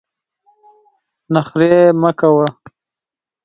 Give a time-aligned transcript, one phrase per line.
[1.33, 2.47] نخرې مه کوه!